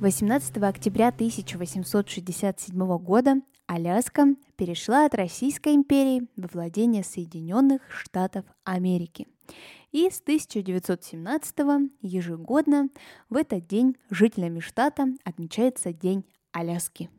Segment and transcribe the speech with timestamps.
[0.00, 9.26] 18 октября 1867 года Аляска перешла от Российской империи во владение Соединенных Штатов Америки.
[9.90, 12.90] И с 1917 ежегодно
[13.28, 17.10] в этот день жителями штата отмечается День Аляски.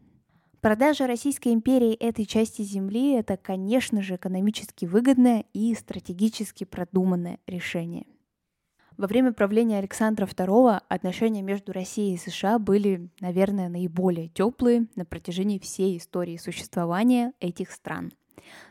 [0.61, 8.05] Продажа Российской империи этой части земли– это, конечно же, экономически выгодное и стратегически продуманное решение–
[8.99, 15.06] во время правления Александра II отношения между Россией и США были, наверное, наиболее теплые на
[15.06, 18.11] протяжении всей истории существования этих стран.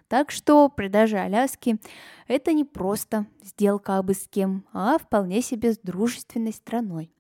[0.07, 1.79] Так что продажа Аляски–
[2.29, 7.11] это не просто сделка абы с кем, а вполне себе с дружественной страной.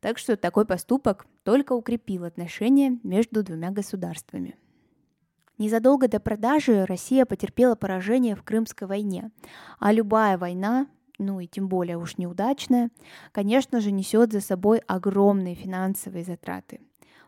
[0.00, 4.56] Так что такой поступок только укрепил отношения между двумя государствами.
[5.58, 9.30] Незадолго до продажи Россия потерпела поражение в Крымской войне,
[9.78, 12.90] а любая война ну и тем более уж неудачная,
[13.32, 16.80] конечно же, несет за собой огромные финансовые затраты.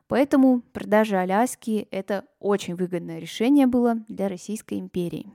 [0.08, 5.32] Поэтому продажа Аляски– это очень выгодное решение было для Российской империи.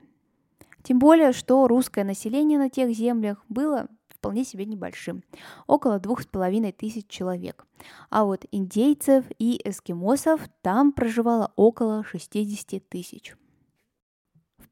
[0.83, 5.23] Тем более, что русское население на тех землях было вполне себе небольшим,
[5.67, 7.65] около двух с половиной тысяч человек.
[8.09, 13.35] А вот индейцев и эскимосов там проживало около 60 тысяч.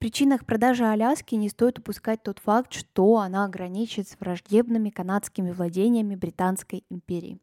[0.04, 6.16] Причинах продажи Аляски не стоит упускать тот факт, что она граничит с враждебными канадскими владениями
[6.16, 7.40] Британской империи.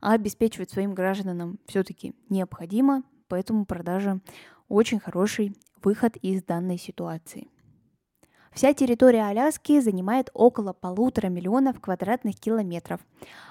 [0.00, 4.20] А обеспечивать своим гражданам все-таки необходимо, поэтому продажа
[4.68, 7.48] очень хороший выход из данной ситуации.
[8.52, 13.00] Вся территория Аляски занимает около полутора миллионов квадратных километров,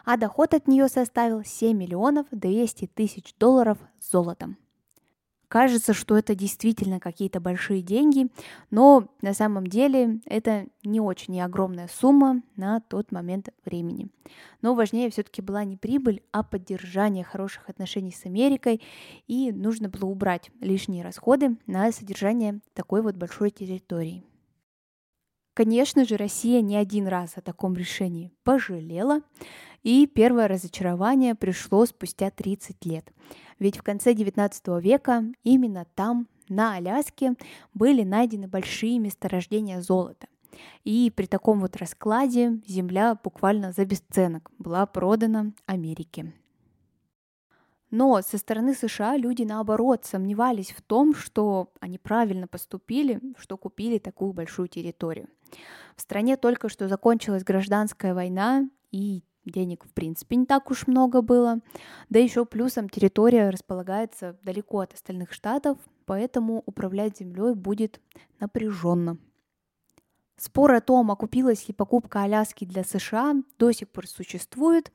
[0.06, 4.56] а доход от нее составил 7 миллионов 200 тысяч долларов золотом.
[5.54, 8.28] Кажется, что это действительно какие-то большие деньги,
[8.72, 14.08] но на самом деле это не очень и огромная сумма на тот момент времени.
[14.64, 18.82] Но важнее все-таки была не прибыль, а поддержание хороших отношений с Америкой,
[19.28, 24.24] и нужно было убрать лишние расходы на содержание такой вот большой территории.
[25.54, 29.22] Конечно же, Россия не один раз о таком решении пожалела,
[29.84, 33.14] и первое разочарование пришло спустя 30 лет.
[33.60, 37.36] Ведь в конце 19 века именно там, на Аляске,
[37.74, 40.28] были найдены большие месторождения золота.
[40.84, 46.34] И при таком вот раскладе земля буквально за бесценок была продана Америке.
[47.90, 54.00] Но со стороны США люди, наоборот, сомневались в том, что они правильно поступили, что купили
[54.00, 55.28] такую большую территорию.
[55.96, 61.22] В стране только что закончилась гражданская война, и денег, в принципе, не так уж много
[61.22, 61.60] было.
[62.10, 68.00] Да еще плюсом территория располагается далеко от остальных штатов, поэтому управлять землей будет
[68.40, 69.18] напряженно.
[70.38, 74.92] Спор о том, окупилась ли покупка Аляски для США, до сих пор существует,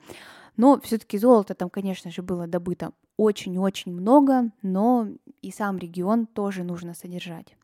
[0.56, 5.08] но все-таки золото там, конечно же, было добыто очень-очень много, но
[5.42, 7.56] и сам регион тоже нужно содержать.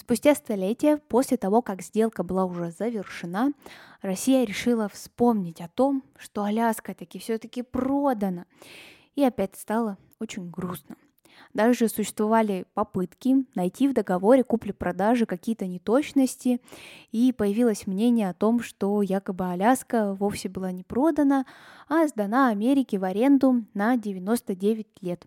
[0.00, 3.52] Спустя столетия, после того, как сделка была уже завершена,
[4.00, 8.46] Россия решила вспомнить о том, что Аляска таки все-таки продана.
[9.14, 10.96] И опять стало очень грустно.
[11.52, 16.62] Даже существовали попытки найти в договоре купли-продажи какие-то неточности,
[17.12, 21.44] и появилось мнение о том, что якобы Аляска вовсе была не продана,
[21.90, 25.26] а сдана Америке в аренду на 99 лет.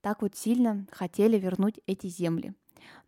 [0.00, 2.54] Так вот сильно хотели вернуть эти земли.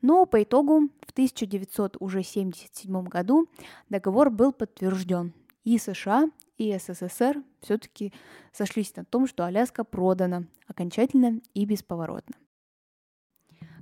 [0.03, 3.49] Но по итогу в 1977 году
[3.89, 5.33] договор был подтвержден,
[5.65, 8.13] и США, и СССР все-таки
[8.53, 12.37] сошлись на том, что Аляска продана окончательно и бесповоротно.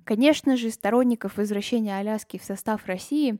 [0.04, 3.38] Конечно же, сторонников возвращения Аляски в состав России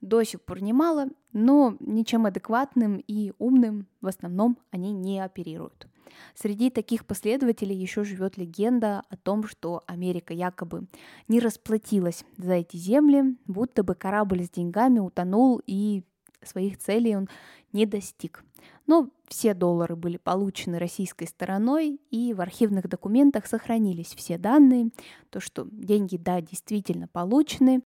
[0.00, 5.88] до сих пор немало, но ничем адекватным и умным в основном они не оперируют.
[6.34, 10.86] Среди таких последователей еще живет легенда о том, что Америка якобы
[11.28, 16.02] не расплатилась за эти земли, будто бы корабль с деньгами утонул и
[16.42, 17.28] своих целей он
[17.72, 18.44] не достиг.
[18.86, 24.90] Но все доллары были получены российской стороной, и в архивных документах сохранились все данные,
[25.30, 27.82] то, что деньги, да, действительно получены,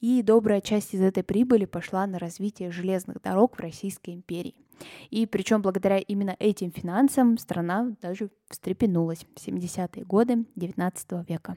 [0.00, 4.56] и добрая часть из этой прибыли пошла на развитие железных дорог в Российской империи.
[5.10, 11.56] И причем благодаря именно этим финансам страна даже встрепенулась в 70-е годы XIX века.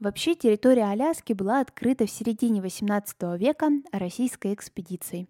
[0.00, 5.28] Вообще территория Аляски была открыта в середине XVIII века российской экспедицией.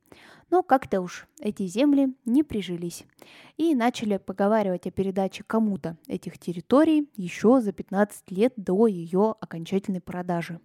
[0.48, 3.04] Но как-то уж эти земли не прижились.
[3.56, 10.00] И начали поговаривать о передаче кому-то этих территорий еще за 15 лет до ее окончательной
[10.00, 10.60] продажи.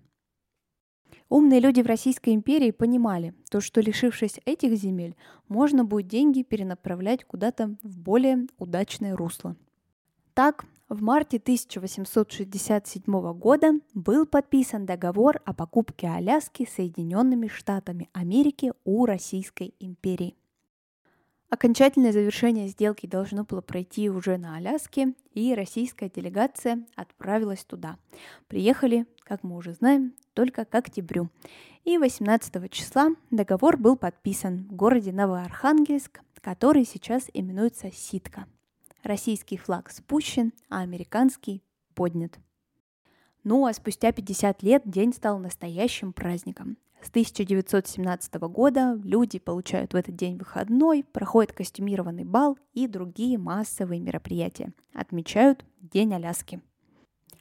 [1.29, 5.15] Умные люди в Российской империи понимали, то, что лишившись этих земель,
[5.47, 9.55] можно будет деньги перенаправлять куда-то в более удачное русло.
[10.35, 19.05] Так, в марте 1867 года был подписан договор о покупке Аляски Соединенными Штатами Америки у
[19.05, 20.35] Российской империи.
[21.49, 27.97] Окончательное завершение сделки должно было пройти уже на Аляске, и российская делегация отправилась туда.
[28.47, 31.29] Приехали, как мы уже знаем, только к октябрю.
[31.83, 38.47] И 18 числа договор был подписан в городе Новоархангельск, который сейчас именуется Ситка.
[39.03, 41.63] Российский флаг спущен, а американский
[41.93, 42.39] поднят.
[43.43, 46.77] Ну а спустя 50 лет день стал настоящим праздником.
[47.05, 54.01] С 1917 года люди получают в этот день выходной, проходят костюмированный бал и другие массовые
[54.01, 54.73] мероприятия.
[54.91, 56.61] Отмечают День Аляски.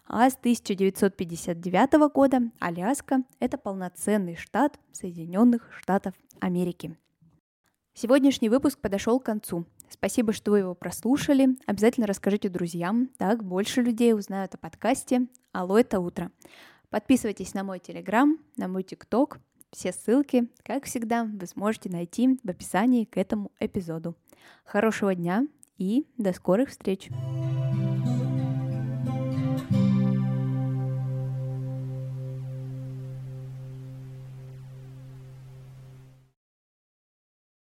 [0.06, 6.98] А с 1959 года Аляска– это полноценный штат Соединенных Штатов Америки.
[7.94, 9.64] Сегодняшний выпуск подошел к концу.
[9.88, 11.56] Спасибо, что вы его прослушали.
[11.64, 16.30] Обязательно расскажите друзьям, так больше людей узнают о подкасте «Алло, это утро».
[16.90, 19.38] Подписывайтесь на мой телеграм, на мой тикток–
[19.74, 24.16] все ссылки, как всегда, вы сможете найти в описании к этому эпизоду.
[24.64, 27.10] Хорошего дня и до скорых встреч!